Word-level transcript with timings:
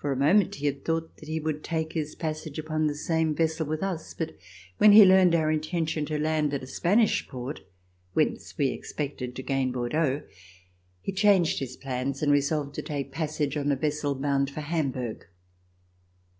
P^or 0.00 0.12
a 0.12 0.16
moment 0.16 0.54
he 0.54 0.66
had 0.66 0.84
thought 0.84 1.16
that 1.16 1.28
he 1.28 1.40
would 1.40 1.64
take 1.64 1.94
his 1.94 2.14
passage 2.14 2.60
upon 2.60 2.86
the 2.86 2.94
same 2.94 3.34
vessel 3.34 3.66
with 3.66 3.82
us, 3.82 4.14
but 4.14 4.36
when 4.78 4.92
he 4.92 5.04
learned 5.04 5.34
our 5.34 5.50
intention 5.50 6.06
to 6.06 6.16
land 6.16 6.54
at 6.54 6.62
a 6.62 6.66
Spanish 6.68 7.26
port, 7.26 7.62
whence 8.12 8.56
we 8.56 8.68
expected 8.68 9.34
to 9.34 9.42
gain 9.42 9.72
Bordeaux, 9.72 10.22
he 11.00 11.10
changed 11.10 11.58
his 11.58 11.76
plans 11.76 12.22
and 12.22 12.30
resolved 12.30 12.76
to 12.76 12.82
take 12.82 13.10
passage 13.10 13.56
on 13.56 13.72
a 13.72 13.74
vessel 13.74 14.14
bound 14.14 14.48
for 14.48 14.60
Hamburg. 14.60 15.26